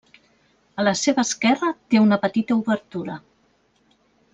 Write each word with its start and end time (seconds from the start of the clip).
A 0.75 0.85
la 0.87 0.93
seva 1.01 1.25
esquerra 1.29 1.71
té 1.93 2.03
una 2.07 2.21
petita 2.27 2.59
obertura. 2.65 3.23